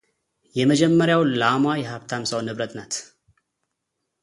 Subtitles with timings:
[0.59, 2.93] የመጀመሪያው፣ ላሟ የሃብታም ሰው ንብረት ናት፡፡